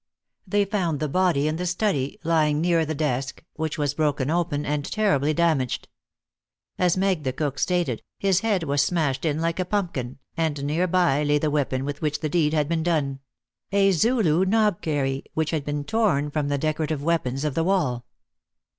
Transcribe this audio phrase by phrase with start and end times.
[0.47, 4.65] They found the body in the study, lying near the desk, which was broken open
[4.65, 5.87] and terribly damaged.
[6.79, 10.87] As Meg, the cook, stated, his head was smashed in like a pumpkin, and near
[10.87, 13.19] by lay the weapon with which the deed had been done
[13.71, 18.07] a Zulu knobkerrie, which had been torn from the decorative weapons of the wall.